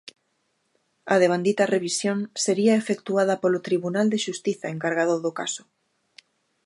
A 1.13 1.15
devandita 1.23 1.65
revisión 1.75 2.17
sería 2.45 2.79
efectuada 2.81 3.35
polo 3.43 3.59
tribunal 3.67 4.07
de 4.13 4.21
xustiza 4.25 4.65
encargado 4.75 5.15
do 5.25 5.31
caso. 5.39 5.63